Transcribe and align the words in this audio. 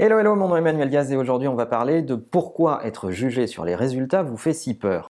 Hello, 0.00 0.16
hello, 0.20 0.36
mon 0.36 0.46
nom 0.46 0.54
est 0.54 0.60
Emmanuel 0.60 0.90
Diaz 0.90 1.10
et 1.10 1.16
aujourd'hui 1.16 1.48
on 1.48 1.56
va 1.56 1.66
parler 1.66 2.02
de 2.02 2.14
pourquoi 2.14 2.86
être 2.86 3.10
jugé 3.10 3.48
sur 3.48 3.64
les 3.64 3.74
résultats 3.74 4.22
vous 4.22 4.36
fait 4.36 4.52
si 4.52 4.74
peur. 4.74 5.08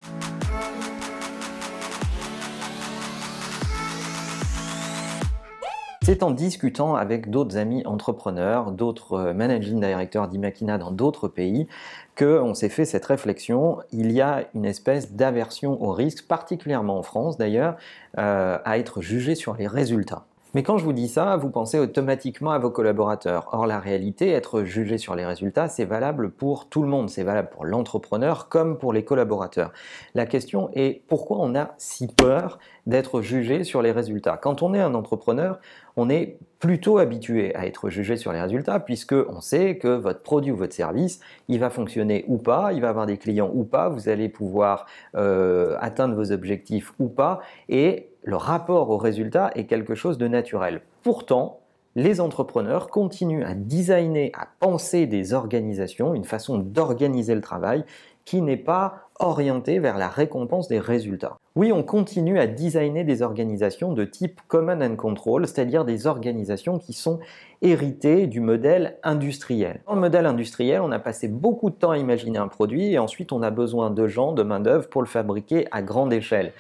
C'est 6.02 6.22
en 6.22 6.32
discutant 6.32 6.96
avec 6.96 7.30
d'autres 7.30 7.56
amis 7.56 7.82
entrepreneurs, 7.86 8.72
d'autres 8.72 9.14
euh, 9.14 9.32
managing 9.32 9.80
directors 9.80 10.28
d'Imakina 10.28 10.76
dans 10.76 10.90
d'autres 10.90 11.28
pays, 11.28 11.66
qu'on 12.14 12.53
s'est 12.53 12.69
fait 12.69 12.85
cette 12.85 13.06
réflexion. 13.06 13.78
Il 13.90 14.12
y 14.12 14.21
a 14.21 14.44
une 14.54 14.66
espèce 14.66 15.12
d'aversion 15.12 15.82
au 15.82 15.92
risque, 15.92 16.28
particulièrement 16.28 16.98
en 16.98 17.02
France 17.02 17.38
d'ailleurs, 17.38 17.77
euh, 18.19 18.59
à 18.66 18.78
être 18.78 19.01
jugé 19.01 19.34
sur 19.34 19.56
les 19.56 19.66
résultats. 19.66 20.27
Mais 20.55 20.62
quand 20.62 20.78
je 20.78 20.84
vous 20.84 20.92
dis 20.92 21.09
ça, 21.09 21.36
vous 21.36 21.50
pensez 21.50 21.80
automatiquement 21.80 22.52
à 22.52 22.59
vos 22.60 22.70
collaborateurs. 22.70 23.48
Or, 23.50 23.66
la 23.66 23.80
réalité, 23.80 24.30
être 24.30 24.62
jugé 24.62 24.98
sur 24.98 25.16
les 25.16 25.27
résultats, 25.27 25.66
c'est 25.66 25.84
valable 25.84 26.30
pour 26.30 26.68
tout 26.68 26.82
le 26.82 26.88
monde. 26.88 27.10
C'est 27.10 27.24
valable 27.24 27.48
pour 27.50 27.64
l'entrepreneur 27.64 28.48
comme 28.48 28.78
pour 28.78 28.92
les 28.92 29.04
collaborateurs. 29.04 29.72
La 30.14 30.26
question 30.26 30.70
est 30.74 31.02
pourquoi 31.09 31.38
on 31.40 31.56
a 31.56 31.74
si 31.78 32.06
peur 32.06 32.60
d'être 32.86 33.20
jugé 33.20 33.64
sur 33.64 33.82
les 33.82 33.90
résultats? 33.90 34.36
Quand 34.36 34.62
on 34.62 34.74
est 34.74 34.80
un 34.80 34.95
entrepreneur, 34.95 35.59
on 35.96 36.09
est 36.09 36.38
plutôt 36.60 36.98
habitué 36.98 37.54
à 37.56 37.66
être 37.66 37.90
jugé 37.90 38.16
sur 38.16 38.32
les 38.32 38.40
résultats 38.40 38.78
puisque 38.78 39.12
on 39.12 39.40
sait 39.40 39.76
que 39.76 39.88
votre 39.88 40.23
produit 40.23 40.52
ou 40.52 40.56
votre 40.56 40.73
service, 40.73 41.20
il 41.48 41.59
va 41.59 41.68
fonctionner 41.68 42.24
ou 42.28 42.38
pas, 42.38 42.73
il 42.73 42.80
va 42.80 42.90
avoir 42.90 43.06
des 43.06 43.18
clients 43.18 43.50
ou 43.52 43.64
pas, 43.64 43.88
vous 43.88 44.09
allez 44.09 44.28
pouvoir 44.28 44.86
euh, 45.16 45.76
atteindre 45.80 46.14
vos 46.14 46.30
objectifs 46.30 46.95
ou 46.98 47.09
pas. 47.09 47.40
Et 47.68 48.09
le 48.24 48.37
rapport 48.37 48.91
au 48.91 48.96
résultat 48.96 49.51
est 49.55 49.66
quelque 49.66 49.95
chose 49.95 50.19
de 50.19 50.27
naturel. 50.27 50.80
Pourtant, 51.02 51.60
les 51.95 52.20
entrepreneurs 52.20 52.88
continuent 52.88 53.45
à 53.45 53.55
designer, 53.55 54.32
à 54.34 54.48
penser 54.59 55.06
des 55.06 55.32
organisations, 55.32 56.15
une 56.15 56.24
façon 56.24 56.59
d'organiser 56.59 57.34
le 57.34 57.41
travail 57.41 57.84
qui 58.24 58.41
n'est 58.41 58.56
pas 58.56 59.10
orientée 59.21 59.79
vers 59.79 59.98
la 59.98 60.09
récompense 60.09 60.66
des 60.66 60.80
résultats. 60.80 61.37
Oui, 61.54 61.71
on 61.71 61.82
continue 61.82 62.38
à 62.38 62.46
designer 62.46 63.04
des 63.04 63.23
organisations 63.23 63.93
de 63.93 64.05
type 64.05 64.41
Common 64.48 64.81
and 64.81 64.97
Control, 64.97 65.47
c'est-à-dire 65.47 65.85
des 65.85 66.07
organisations 66.07 66.79
qui 66.79 66.95
sont 66.95 67.20
héritées 67.63 68.27
du 68.27 68.41
modèle 68.41 68.97
industriel. 69.05 69.83
Dans 69.87 69.95
le 69.95 70.01
modèle 70.01 70.27
industriel, 70.27 70.81
on 70.81 70.91
a 70.91 70.98
passé 70.98 71.29
beaucoup 71.29 71.70
de 71.70 71.77
temps 71.77 71.91
à 71.91 71.98
imaginer 71.98 72.39
un 72.39 72.48
produit 72.48 72.93
et 72.93 72.98
ensuite 72.98 73.31
on 73.31 73.43
a 73.43 73.51
besoin 73.51 73.91
de 73.91 74.09
gens, 74.09 74.33
de 74.33 74.43
main-d'œuvre 74.43 74.89
pour 74.89 75.03
le 75.03 75.07
fabriquer 75.07 75.69
à 75.70 75.83
grande 75.83 76.13
échelle. 76.13 76.53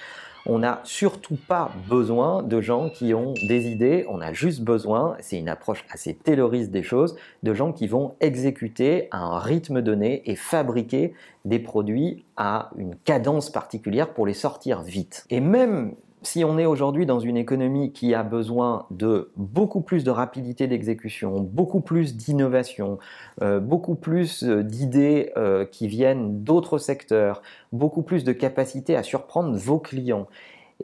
On 0.46 0.58
n'a 0.58 0.80
surtout 0.84 1.38
pas 1.48 1.70
besoin 1.88 2.42
de 2.42 2.60
gens 2.60 2.90
qui 2.90 3.14
ont 3.14 3.32
des 3.48 3.68
idées, 3.68 4.04
on 4.10 4.20
a 4.20 4.34
juste 4.34 4.60
besoin, 4.60 5.16
c'est 5.20 5.38
une 5.38 5.48
approche 5.48 5.86
assez 5.90 6.14
tayloriste 6.14 6.70
des 6.70 6.82
choses, 6.82 7.16
de 7.42 7.54
gens 7.54 7.72
qui 7.72 7.86
vont 7.86 8.14
exécuter 8.20 9.08
à 9.10 9.18
un 9.18 9.38
rythme 9.38 9.80
donné 9.80 10.22
et 10.30 10.36
fabriquer 10.36 11.14
des 11.46 11.58
produits 11.58 12.24
à 12.36 12.70
une 12.76 12.94
cadence 12.94 13.48
particulière 13.48 14.12
pour 14.12 14.26
les 14.26 14.34
sortir 14.34 14.82
vite. 14.82 15.24
Et 15.30 15.40
même 15.40 15.94
si 16.26 16.44
on 16.44 16.58
est 16.58 16.66
aujourd'hui 16.66 17.06
dans 17.06 17.20
une 17.20 17.36
économie 17.36 17.92
qui 17.92 18.14
a 18.14 18.22
besoin 18.22 18.86
de 18.90 19.30
beaucoup 19.36 19.80
plus 19.80 20.04
de 20.04 20.10
rapidité 20.10 20.66
d'exécution, 20.66 21.40
beaucoup 21.40 21.80
plus 21.80 22.16
d'innovation, 22.16 22.98
euh, 23.42 23.60
beaucoup 23.60 23.94
plus 23.94 24.42
euh, 24.42 24.62
d'idées 24.62 25.32
euh, 25.36 25.64
qui 25.64 25.86
viennent 25.86 26.42
d'autres 26.42 26.78
secteurs, 26.78 27.42
beaucoup 27.72 28.02
plus 28.02 28.24
de 28.24 28.32
capacité 28.32 28.96
à 28.96 29.02
surprendre 29.02 29.56
vos 29.56 29.78
clients, 29.78 30.26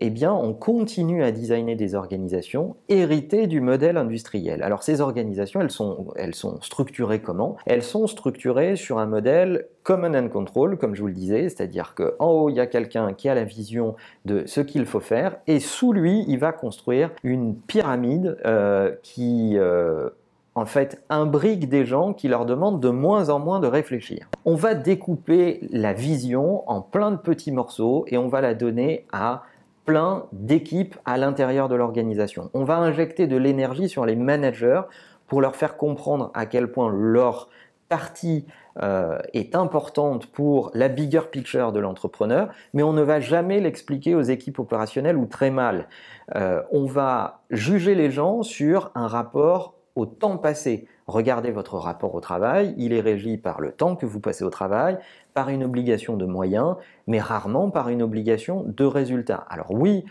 eh 0.00 0.10
bien, 0.10 0.32
on 0.32 0.52
continue 0.52 1.24
à 1.24 1.32
designer 1.32 1.74
des 1.74 1.94
organisations 1.94 2.76
héritées 2.88 3.46
du 3.46 3.60
modèle 3.60 3.96
industriel. 3.96 4.62
Alors, 4.62 4.82
ces 4.82 5.00
organisations, 5.00 5.60
elles 5.60 6.34
sont, 6.34 6.60
structurées 6.60 7.20
comment? 7.20 7.56
Elles 7.66 7.82
sont 7.82 8.06
structurées 8.06 8.76
sur 8.76 8.98
un 8.98 9.06
modèle 9.06 9.66
common 9.82 10.14
and 10.14 10.28
control, 10.28 10.78
comme 10.78 10.94
je 10.94 11.00
vous 11.00 11.08
le 11.08 11.14
disais, 11.14 11.48
c'est-à-dire 11.48 11.94
qu'en 11.94 12.26
haut, 12.30 12.50
il 12.50 12.56
y 12.56 12.60
a 12.60 12.66
quelqu'un 12.66 13.12
qui 13.14 13.28
a 13.28 13.34
la 13.34 13.44
vision 13.44 13.96
de 14.24 14.44
ce 14.46 14.60
qu'il 14.60 14.86
faut 14.86 15.00
faire, 15.00 15.36
et 15.46 15.58
sous 15.58 15.92
lui, 15.92 16.24
il 16.28 16.38
va 16.38 16.52
construire 16.52 17.10
une 17.24 17.56
pyramide 17.56 18.38
euh, 18.46 18.92
qui... 19.02 19.56
Euh, 19.56 20.10
en 20.56 20.66
fait, 20.66 21.02
imbrique 21.08 21.68
des 21.68 21.86
gens 21.86 22.12
qui 22.12 22.28
leur 22.28 22.44
demandent 22.44 22.80
de 22.80 22.88
moins 22.88 23.30
en 23.30 23.38
moins 23.38 23.60
de 23.60 23.68
réfléchir. 23.68 24.28
On 24.44 24.56
va 24.56 24.74
découper 24.74 25.60
la 25.70 25.92
vision 25.92 26.68
en 26.68 26.80
plein 26.80 27.12
de 27.12 27.16
petits 27.16 27.52
morceaux 27.52 28.04
et 28.08 28.18
on 28.18 28.28
va 28.28 28.40
la 28.40 28.54
donner 28.54 29.06
à 29.12 29.44
plein 29.90 30.26
d'équipes 30.30 30.94
à 31.04 31.18
l'intérieur 31.18 31.68
de 31.68 31.74
l'organisation. 31.74 32.48
On 32.54 32.62
va 32.62 32.76
injecter 32.76 33.26
de 33.26 33.36
l'énergie 33.36 33.88
sur 33.88 34.06
les 34.06 34.14
managers 34.14 34.82
pour 35.26 35.40
leur 35.40 35.56
faire 35.56 35.76
comprendre 35.76 36.30
à 36.32 36.46
quel 36.46 36.70
point 36.70 36.92
leur 36.92 37.48
partie 37.88 38.46
euh, 38.80 39.18
est 39.32 39.56
importante 39.56 40.26
pour 40.26 40.70
la 40.74 40.86
bigger 40.86 41.22
picture 41.32 41.72
de 41.72 41.80
l'entrepreneur, 41.80 42.50
mais 42.72 42.84
on 42.84 42.92
ne 42.92 43.02
va 43.02 43.18
jamais 43.18 43.58
l'expliquer 43.58 44.14
aux 44.14 44.22
équipes 44.22 44.60
opérationnelles 44.60 45.16
ou 45.16 45.26
très 45.26 45.50
mal. 45.50 45.88
Euh, 46.36 46.62
on 46.70 46.84
va 46.84 47.40
juger 47.50 47.96
les 47.96 48.12
gens 48.12 48.44
sur 48.44 48.92
un 48.94 49.08
rapport 49.08 49.74
au 49.96 50.06
temps 50.06 50.36
passé. 50.36 50.86
Regardez 51.10 51.50
votre 51.50 51.76
rapport 51.76 52.14
au 52.14 52.20
travail, 52.20 52.72
il 52.78 52.92
est 52.92 53.00
régi 53.00 53.36
par 53.36 53.60
le 53.60 53.72
temps 53.72 53.96
que 53.96 54.06
vous 54.06 54.20
passez 54.20 54.44
au 54.44 54.50
travail, 54.50 54.96
par 55.34 55.48
une 55.48 55.64
obligation 55.64 56.16
de 56.16 56.24
moyens, 56.24 56.76
mais 57.08 57.18
rarement 57.18 57.70
par 57.70 57.88
une 57.88 58.00
obligation 58.00 58.64
de 58.64 58.84
résultat. 58.84 59.44
Alors 59.50 59.72
oui, 59.72 60.04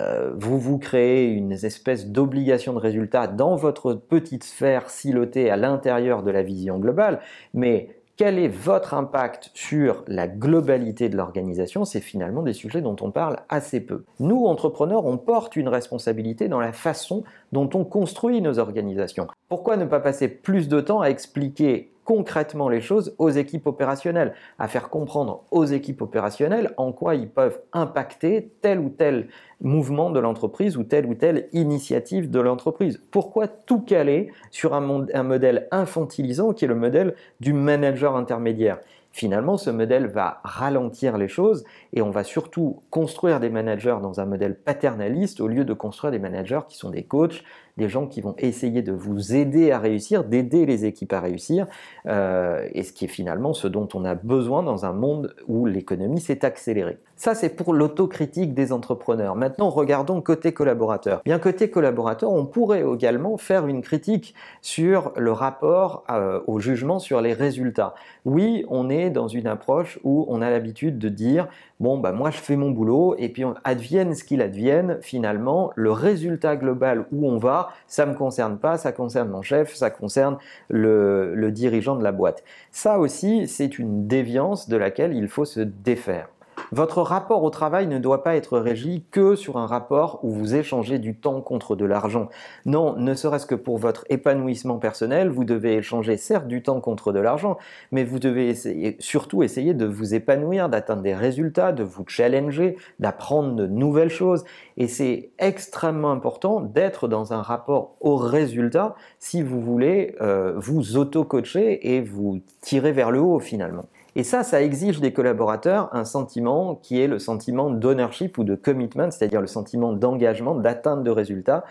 euh, 0.00 0.32
vous 0.36 0.58
vous 0.58 0.78
créez 0.78 1.26
une 1.26 1.52
espèce 1.52 2.08
d'obligation 2.08 2.72
de 2.72 2.78
résultat 2.78 3.28
dans 3.28 3.54
votre 3.54 3.94
petite 3.94 4.42
sphère 4.42 4.90
silotée 4.90 5.50
à 5.50 5.56
l'intérieur 5.56 6.24
de 6.24 6.32
la 6.32 6.42
vision 6.42 6.78
globale, 6.78 7.20
mais 7.54 7.99
quel 8.20 8.38
est 8.38 8.48
votre 8.48 8.92
impact 8.92 9.50
sur 9.54 10.04
la 10.06 10.28
globalité 10.28 11.08
de 11.08 11.16
l'organisation 11.16 11.86
C'est 11.86 12.02
finalement 12.02 12.42
des 12.42 12.52
sujets 12.52 12.82
dont 12.82 12.96
on 13.00 13.10
parle 13.10 13.38
assez 13.48 13.80
peu. 13.80 14.04
Nous, 14.18 14.44
entrepreneurs, 14.44 15.06
on 15.06 15.16
porte 15.16 15.56
une 15.56 15.68
responsabilité 15.68 16.46
dans 16.46 16.60
la 16.60 16.74
façon 16.74 17.24
dont 17.52 17.70
on 17.72 17.86
construit 17.86 18.42
nos 18.42 18.58
organisations. 18.58 19.26
Pourquoi 19.48 19.78
ne 19.78 19.86
pas 19.86 20.00
passer 20.00 20.28
plus 20.28 20.68
de 20.68 20.82
temps 20.82 21.00
à 21.00 21.08
expliquer 21.08 21.92
concrètement 22.10 22.68
les 22.68 22.80
choses 22.80 23.14
aux 23.18 23.30
équipes 23.30 23.68
opérationnelles, 23.68 24.34
à 24.58 24.66
faire 24.66 24.90
comprendre 24.90 25.44
aux 25.52 25.64
équipes 25.64 26.02
opérationnelles 26.02 26.74
en 26.76 26.90
quoi 26.90 27.14
ils 27.14 27.28
peuvent 27.28 27.60
impacter 27.72 28.50
tel 28.62 28.80
ou 28.80 28.88
tel 28.88 29.28
mouvement 29.60 30.10
de 30.10 30.18
l'entreprise 30.18 30.76
ou 30.76 30.82
telle 30.82 31.06
ou 31.06 31.14
telle 31.14 31.48
initiative 31.52 32.28
de 32.28 32.40
l'entreprise. 32.40 33.00
Pourquoi 33.12 33.46
tout 33.46 33.80
caler 33.80 34.32
sur 34.50 34.74
un, 34.74 34.80
modèle 35.22 35.68
infantilisant 35.70 36.52
qui 36.52 36.64
est 36.64 36.68
le 36.68 36.74
modèle 36.74 37.14
du 37.38 37.52
manager 37.52 38.16
intermédiaire? 38.16 38.80
Finalement, 39.12 39.56
ce 39.56 39.70
modèle 39.70 40.06
va 40.06 40.40
ralentir 40.42 41.16
les 41.16 41.28
choses 41.28 41.64
et 41.92 42.02
on 42.02 42.10
va 42.10 42.24
surtout 42.24 42.82
construire 42.90 43.38
des 43.38 43.50
managers 43.50 43.98
dans 44.02 44.18
un 44.18 44.24
modèle 44.24 44.56
paternaliste 44.56 45.40
au 45.40 45.46
lieu 45.46 45.64
de 45.64 45.74
construire 45.74 46.10
des 46.10 46.18
managers 46.18 46.60
qui 46.68 46.76
sont 46.76 46.90
des 46.90 47.04
coachs, 47.04 47.44
des 47.80 47.88
gens 47.88 48.06
qui 48.06 48.20
vont 48.20 48.34
essayer 48.38 48.82
de 48.82 48.92
vous 48.92 49.34
aider 49.34 49.72
à 49.72 49.78
réussir, 49.78 50.22
d'aider 50.22 50.66
les 50.66 50.84
équipes 50.84 51.14
à 51.14 51.20
réussir, 51.20 51.66
euh, 52.06 52.68
et 52.72 52.82
ce 52.82 52.92
qui 52.92 53.06
est 53.06 53.08
finalement 53.08 53.54
ce 53.54 53.68
dont 53.68 53.88
on 53.94 54.04
a 54.04 54.14
besoin 54.14 54.62
dans 54.62 54.84
un 54.84 54.92
monde 54.92 55.34
où 55.48 55.64
l'économie 55.64 56.20
s'est 56.20 56.44
accélérée. 56.44 56.98
Ça, 57.16 57.34
c'est 57.34 57.50
pour 57.50 57.74
l'autocritique 57.74 58.54
des 58.54 58.72
entrepreneurs. 58.72 59.36
Maintenant, 59.36 59.68
regardons 59.68 60.22
côté 60.22 60.52
collaborateur. 60.52 61.20
Bien 61.24 61.38
côté 61.38 61.68
collaborateur, 61.68 62.32
on 62.32 62.46
pourrait 62.46 62.82
également 62.94 63.36
faire 63.36 63.66
une 63.66 63.82
critique 63.82 64.34
sur 64.62 65.12
le 65.16 65.32
rapport 65.32 66.04
euh, 66.10 66.40
au 66.46 66.60
jugement 66.60 66.98
sur 66.98 67.20
les 67.20 67.34
résultats. 67.34 67.94
Oui, 68.24 68.64
on 68.68 68.88
est 68.88 69.10
dans 69.10 69.28
une 69.28 69.46
approche 69.46 69.98
où 70.04 70.24
on 70.28 70.40
a 70.40 70.50
l'habitude 70.50 70.98
de 70.98 71.08
dire 71.08 71.48
bon, 71.78 71.98
bah, 71.98 72.12
moi 72.12 72.30
je 72.30 72.38
fais 72.38 72.56
mon 72.56 72.70
boulot 72.70 73.14
et 73.18 73.28
puis 73.28 73.44
advienne 73.64 74.14
ce 74.14 74.22
qu'il 74.22 74.42
advienne, 74.42 74.98
finalement, 75.00 75.72
le 75.74 75.90
résultat 75.90 76.56
global 76.56 77.06
où 77.10 77.28
on 77.28 77.38
va, 77.38 77.69
ça 77.86 78.06
ne 78.06 78.12
me 78.12 78.16
concerne 78.16 78.58
pas, 78.58 78.76
ça 78.76 78.92
concerne 78.92 79.28
mon 79.28 79.42
chef, 79.42 79.74
ça 79.74 79.90
concerne 79.90 80.38
le, 80.68 81.34
le 81.34 81.52
dirigeant 81.52 81.96
de 81.96 82.04
la 82.04 82.12
boîte. 82.12 82.42
Ça 82.70 82.98
aussi, 82.98 83.48
c'est 83.48 83.78
une 83.78 84.06
déviance 84.06 84.68
de 84.68 84.76
laquelle 84.76 85.14
il 85.14 85.28
faut 85.28 85.44
se 85.44 85.60
défaire. 85.60 86.28
Votre 86.72 87.02
rapport 87.02 87.42
au 87.42 87.50
travail 87.50 87.88
ne 87.88 87.98
doit 87.98 88.22
pas 88.22 88.36
être 88.36 88.58
régi 88.58 89.04
que 89.10 89.34
sur 89.34 89.56
un 89.56 89.66
rapport 89.66 90.20
où 90.22 90.30
vous 90.30 90.54
échangez 90.54 90.98
du 90.98 91.16
temps 91.16 91.40
contre 91.40 91.74
de 91.74 91.84
l'argent. 91.84 92.28
Non, 92.64 92.94
ne 92.96 93.14
serait-ce 93.14 93.46
que 93.46 93.56
pour 93.56 93.78
votre 93.78 94.04
épanouissement 94.08 94.78
personnel, 94.78 95.30
vous 95.30 95.44
devez 95.44 95.76
échanger 95.76 96.16
certes 96.16 96.46
du 96.46 96.62
temps 96.62 96.80
contre 96.80 97.12
de 97.12 97.18
l'argent, 97.18 97.58
mais 97.90 98.04
vous 98.04 98.20
devez 98.20 98.54
surtout 99.00 99.42
essayer 99.42 99.74
de 99.74 99.86
vous 99.86 100.14
épanouir, 100.14 100.68
d'atteindre 100.68 101.02
des 101.02 101.14
résultats, 101.14 101.72
de 101.72 101.82
vous 101.82 102.04
challenger, 102.06 102.76
d'apprendre 103.00 103.54
de 103.54 103.66
nouvelles 103.66 104.10
choses. 104.10 104.44
Et 104.76 104.86
c'est 104.86 105.30
extrêmement 105.38 106.12
important 106.12 106.60
d'être 106.60 107.08
dans 107.08 107.32
un 107.32 107.42
rapport 107.42 107.96
au 108.00 108.16
résultat 108.16 108.94
si 109.18 109.42
vous 109.42 109.60
voulez 109.60 110.14
euh, 110.20 110.54
vous 110.56 110.96
auto-coacher 110.96 111.94
et 111.94 112.00
vous 112.00 112.40
tirer 112.60 112.92
vers 112.92 113.10
le 113.10 113.20
haut 113.20 113.40
finalement. 113.40 113.86
Et 114.20 114.22
ça, 114.22 114.42
ça 114.42 114.60
exige 114.60 115.00
des 115.00 115.14
collaborateurs 115.14 115.88
un 115.94 116.04
sentiment 116.04 116.74
qui 116.74 117.00
est 117.00 117.06
le 117.06 117.18
sentiment 117.18 117.70
d'ownership 117.70 118.36
ou 118.36 118.44
de 118.44 118.54
commitment, 118.54 119.10
c'est-à-dire 119.10 119.40
le 119.40 119.46
sentiment 119.46 119.94
d'engagement, 119.94 120.54
d'atteinte 120.54 121.02
de 121.02 121.10
résultats. 121.10 121.64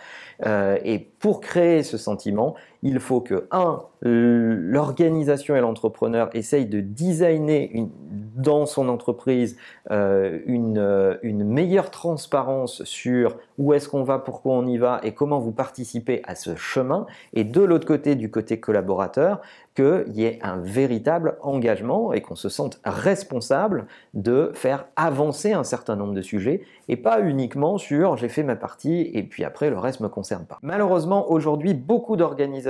Euh, 0.47 0.75
et 0.83 0.97
pour 0.97 1.41
créer 1.41 1.83
ce 1.83 1.99
sentiment, 1.99 2.55
il 2.81 2.99
faut 2.99 3.21
que, 3.21 3.47
un, 3.51 3.81
l'organisation 4.01 5.55
et 5.55 5.59
l'entrepreneur 5.59 6.29
essayent 6.33 6.65
de 6.65 6.79
designer 6.79 7.69
dans 8.35 8.65
son 8.65 8.87
entreprise 8.87 9.57
euh, 9.91 10.39
une, 10.45 10.77
euh, 10.77 11.17
une, 11.21 11.43
meilleure 11.43 11.91
transparence 11.91 12.83
sur 12.85 13.35
où 13.57 13.73
est-ce 13.73 13.89
qu'on 13.89 14.03
va, 14.03 14.19
pourquoi 14.19 14.53
on 14.53 14.65
y 14.65 14.77
va 14.77 15.01
et 15.03 15.13
comment 15.13 15.39
vous 15.39 15.51
participez 15.51 16.21
à 16.25 16.35
ce 16.35 16.55
chemin. 16.55 17.05
Et 17.33 17.43
de 17.43 17.61
l'autre 17.61 17.85
côté, 17.85 18.15
du 18.15 18.31
côté 18.31 18.61
collaborateur, 18.61 19.41
qu'il 19.75 20.13
y 20.13 20.25
ait 20.25 20.39
un 20.41 20.57
véritable 20.57 21.37
engagement 21.41 22.13
et 22.13 22.21
qu'on 22.21 22.35
se 22.35 22.49
sente 22.49 22.79
responsable 22.85 23.87
de 24.13 24.51
faire 24.53 24.85
avancer 24.95 25.53
un 25.53 25.63
certain 25.63 25.95
nombre 25.95 26.13
de 26.13 26.21
sujets 26.21 26.61
et 26.87 26.97
pas 26.97 27.21
uniquement 27.21 27.77
sur 27.77 28.17
j'ai 28.17 28.29
fait 28.29 28.43
ma 28.43 28.55
partie 28.55 29.09
et 29.13 29.23
puis 29.23 29.43
après 29.43 29.69
le 29.69 29.77
reste 29.77 29.99
ne 29.99 30.05
me 30.05 30.09
concerne 30.09 30.45
pas. 30.45 30.59
Malheureusement, 30.61 31.31
aujourd'hui, 31.31 31.73
beaucoup 31.73 32.17
d'organisations 32.17 32.68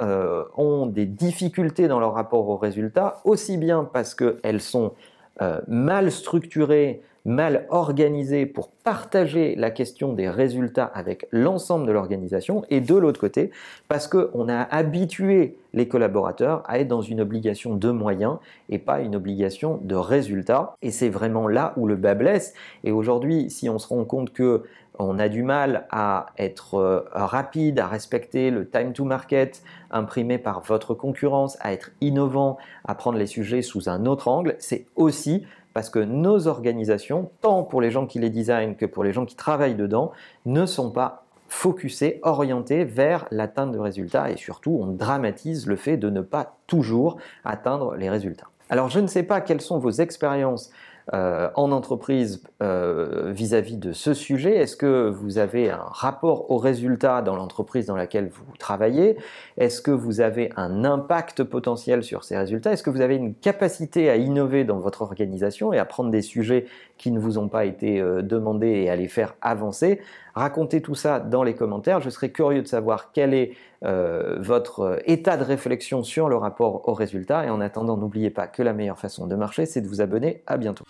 euh, 0.00 0.44
ont 0.56 0.86
des 0.86 1.06
difficultés 1.06 1.88
dans 1.88 2.00
leur 2.00 2.14
rapport 2.14 2.48
aux 2.48 2.56
résultats, 2.56 3.20
aussi 3.24 3.56
bien 3.56 3.88
parce 3.90 4.14
qu'elles 4.14 4.60
sont 4.60 4.92
euh, 5.40 5.60
mal 5.66 6.10
structurées 6.10 7.02
mal 7.24 7.66
organisé 7.70 8.46
pour 8.46 8.68
partager 8.68 9.54
la 9.54 9.70
question 9.70 10.12
des 10.12 10.28
résultats 10.28 10.84
avec 10.84 11.26
l'ensemble 11.30 11.86
de 11.86 11.92
l'organisation 11.92 12.64
et 12.68 12.80
de 12.80 12.94
l'autre 12.94 13.20
côté 13.20 13.50
parce 13.88 14.08
qu'on 14.08 14.48
a 14.48 14.62
habitué 14.62 15.56
les 15.72 15.86
collaborateurs 15.86 16.62
à 16.66 16.80
être 16.80 16.88
dans 16.88 17.00
une 17.00 17.20
obligation 17.20 17.76
de 17.76 17.90
moyens 17.90 18.38
et 18.68 18.78
pas 18.78 19.00
une 19.00 19.14
obligation 19.14 19.78
de 19.82 19.94
résultats. 19.94 20.74
Et 20.82 20.90
c'est 20.90 21.08
vraiment 21.08 21.46
là 21.46 21.72
où 21.76 21.86
le 21.86 21.96
bas 21.96 22.14
blesse. 22.14 22.54
Et 22.84 22.90
aujourd'hui 22.90 23.50
si 23.50 23.68
on 23.68 23.78
se 23.78 23.86
rend 23.86 24.04
compte 24.04 24.32
que 24.32 24.64
on 24.98 25.18
a 25.18 25.28
du 25.28 25.42
mal 25.42 25.86
à 25.90 26.26
être 26.38 26.74
euh, 26.74 27.04
rapide, 27.12 27.80
à 27.80 27.86
respecter 27.86 28.50
le 28.50 28.68
time 28.68 28.92
to 28.92 29.04
market 29.04 29.62
imprimé 29.90 30.38
par 30.38 30.60
votre 30.60 30.94
concurrence, 30.94 31.56
à 31.60 31.72
être 31.72 31.90
innovant, 32.00 32.58
à 32.84 32.94
prendre 32.94 33.18
les 33.18 33.26
sujets 33.26 33.62
sous 33.62 33.88
un 33.88 34.06
autre 34.06 34.28
angle, 34.28 34.56
c'est 34.58 34.86
aussi 34.96 35.44
parce 35.74 35.88
que 35.88 35.98
nos 35.98 36.48
organisations, 36.48 37.30
tant 37.40 37.62
pour 37.62 37.80
les 37.80 37.90
gens 37.90 38.06
qui 38.06 38.18
les 38.18 38.30
designent 38.30 38.74
que 38.74 38.86
pour 38.86 39.04
les 39.04 39.12
gens 39.12 39.24
qui 39.24 39.36
travaillent 39.36 39.74
dedans, 39.74 40.12
ne 40.44 40.66
sont 40.66 40.90
pas 40.90 41.24
focusées, 41.48 42.18
orientées 42.22 42.84
vers 42.84 43.26
l'atteinte 43.30 43.72
de 43.72 43.78
résultats 43.78 44.30
et 44.30 44.36
surtout 44.36 44.78
on 44.80 44.86
dramatise 44.86 45.66
le 45.66 45.76
fait 45.76 45.98
de 45.98 46.08
ne 46.08 46.22
pas 46.22 46.56
toujours 46.66 47.18
atteindre 47.44 47.94
les 47.94 48.08
résultats. 48.08 48.48
Alors 48.70 48.88
je 48.88 49.00
ne 49.00 49.06
sais 49.06 49.22
pas 49.22 49.42
quelles 49.42 49.60
sont 49.60 49.78
vos 49.78 49.90
expériences 49.90 50.70
euh, 51.12 51.50
en 51.56 51.72
entreprise 51.72 52.44
euh, 52.62 53.32
vis-à-vis 53.32 53.76
de 53.76 53.92
ce 53.92 54.14
sujet. 54.14 54.56
Est-ce 54.56 54.76
que 54.76 55.08
vous 55.08 55.38
avez 55.38 55.68
un 55.68 55.84
rapport 55.84 56.50
aux 56.50 56.58
résultats 56.58 57.22
dans 57.22 57.34
l'entreprise 57.34 57.86
dans 57.86 57.96
laquelle 57.96 58.28
vous 58.28 58.56
travaillez? 58.58 59.16
Est-ce 59.56 59.82
que 59.82 59.90
vous 59.90 60.20
avez 60.20 60.50
un 60.56 60.84
impact 60.84 61.42
potentiel 61.42 62.04
sur 62.04 62.22
ces 62.22 62.38
résultats? 62.38 62.72
Est-ce 62.72 62.84
que 62.84 62.90
vous 62.90 63.00
avez 63.00 63.16
une 63.16 63.34
capacité 63.34 64.10
à 64.10 64.16
innover 64.16 64.62
dans 64.62 64.78
votre 64.78 65.02
organisation 65.02 65.72
et 65.72 65.78
à 65.78 65.84
prendre 65.84 66.10
des 66.10 66.22
sujets 66.22 66.66
qui 66.98 67.10
ne 67.10 67.18
vous 67.18 67.36
ont 67.36 67.48
pas 67.48 67.64
été 67.64 68.00
euh, 68.00 68.22
demandés 68.22 68.70
et 68.70 68.88
à 68.88 68.94
les 68.94 69.08
faire 69.08 69.34
avancer? 69.40 70.00
Racontez 70.34 70.80
tout 70.80 70.94
ça 70.94 71.20
dans 71.20 71.42
les 71.42 71.54
commentaires. 71.54 72.00
Je 72.00 72.10
serais 72.10 72.30
curieux 72.30 72.62
de 72.62 72.68
savoir 72.68 73.12
quel 73.12 73.34
est 73.34 73.52
euh, 73.84 74.36
votre 74.40 74.80
euh, 74.80 74.96
état 75.06 75.36
de 75.36 75.44
réflexion 75.44 76.02
sur 76.02 76.28
le 76.28 76.36
rapport 76.36 76.88
aux 76.88 76.94
résultats. 76.94 77.44
Et 77.44 77.50
en 77.50 77.60
attendant, 77.60 77.96
n'oubliez 77.96 78.30
pas 78.30 78.46
que 78.46 78.62
la 78.62 78.72
meilleure 78.72 78.98
façon 78.98 79.26
de 79.26 79.34
marcher, 79.34 79.66
c'est 79.66 79.80
de 79.80 79.88
vous 79.88 80.00
abonner. 80.00 80.42
À 80.46 80.56
bientôt. 80.56 80.84